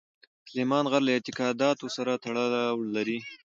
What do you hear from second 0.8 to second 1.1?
غر